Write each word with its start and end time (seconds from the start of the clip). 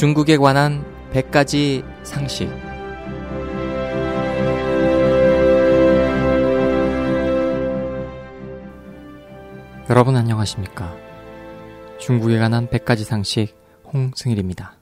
중국에 0.00 0.38
관한 0.38 0.82
100가지 1.12 1.84
상식. 2.04 2.48
여러분 9.90 10.16
안녕하십니까? 10.16 10.96
중국에 11.98 12.38
관한 12.38 12.66
100가지 12.68 13.04
상식 13.04 13.54
홍승일입니다. 13.92 14.78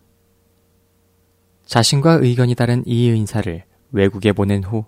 자신과 1.67 2.21
의견이 2.23 2.55
다른 2.55 2.85
이 2.87 3.09
의 3.09 3.19
인사를 3.19 3.65
외국에 3.91 4.33
보낸 4.33 4.63
후 4.63 4.85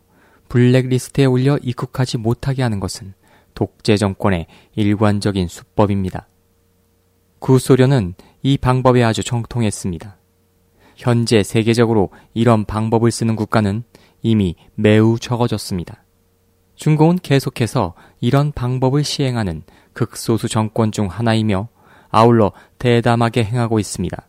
블랙리스트에 0.49 1.25
올려 1.25 1.59
입국하지 1.61 2.19
못하게 2.19 2.63
하는 2.63 2.79
것은 2.79 3.15
독재 3.55 3.97
정권의 3.97 4.47
일관적인 4.77 5.49
수법입니다. 5.49 6.29
구소련은 7.41 8.15
이 8.45 8.59
방법에 8.59 9.03
아주 9.03 9.25
정통했습니다. 9.25 10.20
현재 11.01 11.43
세계적으로 11.43 12.11
이런 12.35 12.67
방법을 12.67 13.11
쓰는 13.11 13.35
국가는 13.35 13.83
이미 14.21 14.55
매우 14.75 15.19
적어졌습니다. 15.19 16.05
중공은 16.75 17.21
계속해서 17.23 17.95
이런 18.21 18.53
방법을 18.53 19.03
시행하는 19.03 19.63
극소수 19.95 20.49
정권 20.49 20.93
중 20.93 21.07
하나이며 21.07 21.69
아울러 22.11 22.53
대담하게 22.79 23.45
행하고 23.45 23.79
있습니다. 23.79 24.29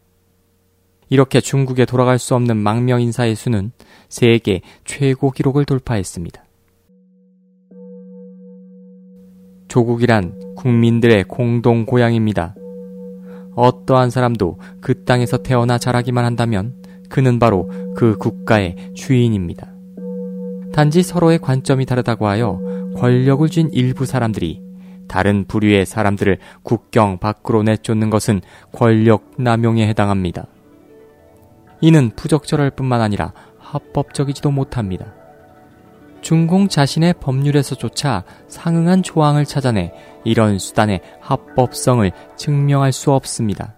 이렇게 1.10 1.42
중국에 1.42 1.84
돌아갈 1.84 2.18
수 2.18 2.36
없는 2.36 2.56
망명 2.56 3.02
인사의 3.02 3.36
수는 3.36 3.74
세계 4.08 4.62
최고 4.86 5.32
기록을 5.32 5.66
돌파했습니다. 5.66 6.42
조국이란 9.68 10.56
국민들의 10.56 11.26
공동 11.26 11.86
고향입니다. 11.86 12.56
어떠한 13.56 14.10
사람도 14.10 14.60
그 14.80 15.04
땅에서 15.04 15.38
태어나 15.38 15.78
자라기만 15.78 16.24
한다면 16.24 16.76
그는 17.10 17.40
바로 17.40 17.70
그 17.96 18.18
국가의 18.18 18.76
주인입니다. 18.96 19.68
단지 20.72 21.04
서로의 21.04 21.40
관점이 21.40 21.86
다르다고 21.86 22.28
하여 22.28 22.60
권력을 22.96 23.48
쥔 23.50 23.70
일부 23.74 24.06
사람들이 24.06 24.62
다른 25.08 25.46
부류의 25.46 25.86
사람들을 25.86 26.38
국경 26.64 27.18
밖으로 27.18 27.64
내쫓는 27.64 28.10
것은 28.10 28.42
권력 28.72 29.32
남용에 29.38 29.86
해당합니다. 29.90 30.46
이는 31.82 32.12
부적절할 32.16 32.72
뿐만 32.72 33.02
아니라 33.02 33.34
합법적이지도 33.60 34.52
못합니다. 34.52 35.21
중공 36.22 36.68
자신의 36.68 37.16
법률에서조차 37.20 38.24
상응한 38.48 39.04
조항을 39.04 39.46
찾아내 39.46 39.92
이런 40.24 40.60
수단의 40.60 41.02
합법성을 41.20 42.12
증명할 42.38 42.92
수 42.92 43.12
없습니다. 43.12 43.76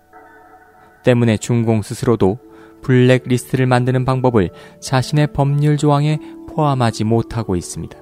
때문에 1.04 1.38
중공 1.38 1.82
스스로도 1.82 2.40
블랙리스트를 2.82 3.66
만드는 3.66 4.06
방법을 4.06 4.50
자신의 4.82 5.28
법률 5.34 5.78
조항에 5.78 6.20
포함하지 6.50 7.06
못하고 7.06 7.56
있습니다. 7.56 7.98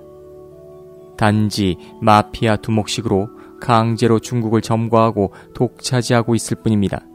단지 1.17 1.78
마피아 2.02 2.58
두목식으로 2.58 3.30
강제로 3.62 4.19
중국을 4.19 4.62
점거하고 4.62 5.34
독차지하고 5.53 6.34
있을 6.34 6.58
뿐입니다. 6.64 7.06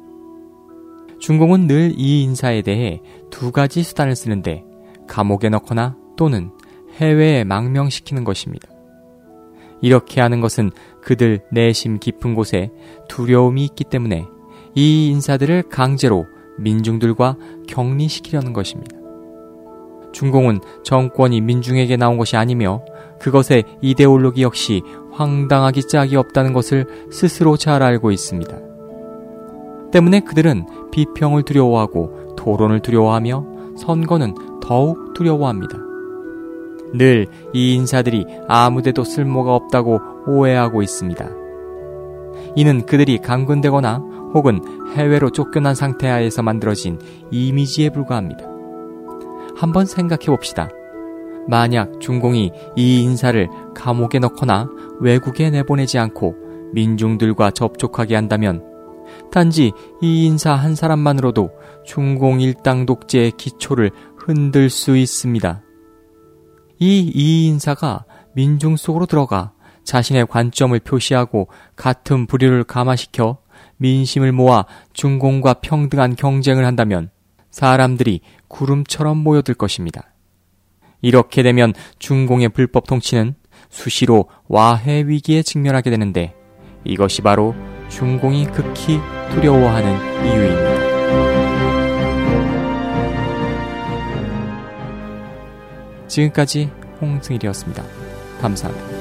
중공은 1.19 1.67
늘 1.67 1.93
이 1.97 2.23
인사에 2.23 2.63
대해 2.63 3.03
두 3.31 3.51
가지 3.51 3.83
수단을 3.83 4.15
쓰는데 4.15 4.65
감옥에 5.09 5.49
넣거나 5.49 5.97
또는 6.17 6.51
해외에 6.97 7.45
망명시키는 7.45 8.25
것입니다. 8.25 8.69
이렇게 9.81 10.21
하는 10.21 10.41
것은 10.41 10.71
그들 11.03 11.41
내심 11.53 11.99
깊은 11.99 12.35
곳에 12.35 12.71
두려움이 13.09 13.65
있기 13.67 13.85
때문에 13.85 14.27
이 14.75 15.11
인사들을 15.11 15.65
강제로 15.71 16.27
민중들과 16.59 17.37
격리시키려는 17.69 18.53
것입니다. 18.53 18.97
중공은 20.13 20.61
정권이 20.83 21.43
민중에게 21.43 21.97
나온 21.97 22.17
것이 22.17 22.37
아니며 22.37 22.83
그것의 23.21 23.65
이데올로기 23.83 24.43
역시 24.43 24.83
황당하기 25.13 25.89
짝이 25.89 26.17
없다는 26.17 26.53
것을 26.53 26.87
스스로 27.11 27.57
잘 27.57 27.83
알고 27.83 28.11
있습니다. 28.11 28.59
때문에 29.93 30.21
그들은 30.21 30.67
비평을 30.91 31.43
두려워하고 31.43 32.35
토론을 32.37 32.81
두려워하며 32.81 33.47
선거는 33.77 34.35
더욱 34.63 35.15
두려워합니다. 35.15 35.96
늘 36.95 37.27
이 37.53 37.75
인사들이 37.75 38.27
아무데도 38.49 39.05
쓸모가 39.05 39.55
없다고 39.55 40.01
오해하고 40.27 40.83
있습니다. 40.83 41.27
이는 42.55 42.85
그들이 42.85 43.19
강군되거나 43.19 43.97
혹은 44.35 44.61
해외로 44.95 45.31
쫓겨난 45.31 45.75
상태하에서 45.75 46.43
만들어진 46.43 46.99
이미지에 47.31 47.91
불과합니다. 47.91 48.45
한번 49.57 49.87
생각해 49.87 50.27
봅시다. 50.27 50.69
만약 51.49 52.01
중공이 52.01 52.53
이 52.77 53.03
인사를 53.03 53.49
감옥에 53.75 54.19
넣거나 54.19 54.69
외국에 55.01 55.49
내보내지 55.51 55.99
않고 55.99 56.35
민중들과 56.75 57.53
접촉하게 57.53 58.17
한다면 58.17 58.65
단지 59.31 59.73
이 60.03 60.27
인사 60.27 60.53
한 60.53 60.75
사람만으로도 60.75 61.51
중공 61.85 62.41
일당 62.41 62.85
독재의 62.85 63.33
기초를 63.39 63.93
흔들 64.17 64.69
수 64.69 64.97
있습니다. 64.97 65.63
이 66.79 67.13
이 67.15 67.47
인사가 67.47 68.05
민중 68.35 68.77
속으로 68.77 69.07
들어가 69.07 69.53
자신의 69.85 70.27
관점을 70.27 70.79
표시하고 70.81 71.49
같은 71.77 72.27
부류를 72.27 72.65
감화시켜 72.65 73.39
민심을 73.79 74.33
모아 74.33 74.65
중공과 74.93 75.55
평등한 75.55 76.17
경쟁을 76.17 76.65
한다면 76.65 77.11
사람들이 77.51 78.21
구름처럼 78.49 79.17
모여들 79.17 79.55
것입니다. 79.55 80.13
이렇게 81.01 81.43
되면 81.43 81.73
중공의 81.99 82.51
불법 82.51 82.87
통치는 82.87 83.35
수시로 83.71 84.29
와해 84.49 85.05
위기에 85.07 85.43
직면하게 85.43 85.91
되는데 85.91 86.35
이것이 86.85 87.23
바로 87.23 87.55
중공이 87.89 88.47
극히 88.47 88.99
두려워하는 89.31 90.27
이유입니다. 90.27 90.66
지금까지 96.09 96.71
홍승일이었습니다. 97.01 97.85
감사합니다. 98.41 98.96